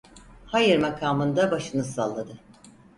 Hayır 0.45 0.77
makamında 0.79 1.51
başını 1.51 1.83
salladı. 1.83 2.37